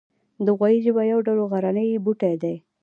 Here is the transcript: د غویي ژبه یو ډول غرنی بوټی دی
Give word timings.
د 0.45 0.47
غویي 0.57 0.79
ژبه 0.85 1.03
یو 1.11 1.19
ډول 1.27 1.39
غرنی 1.51 2.01
بوټی 2.05 2.35
دی 2.43 2.55